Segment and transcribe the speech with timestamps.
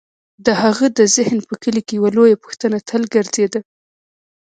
[0.45, 3.59] د هغه د ذهن په کلي کې یوه لویه پوښتنه تل ګرځېده: